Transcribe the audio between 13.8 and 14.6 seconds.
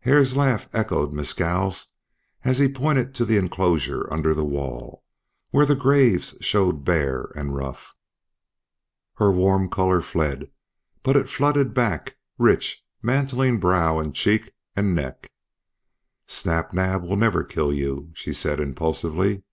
and cheek